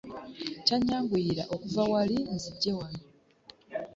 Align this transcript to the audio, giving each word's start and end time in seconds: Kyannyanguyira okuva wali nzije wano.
Kyannyanguyira 0.65 1.43
okuva 1.53 1.81
wali 1.91 2.17
nzije 2.33 2.71
wano. 2.79 3.03